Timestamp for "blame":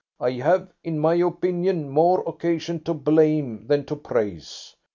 2.95-3.67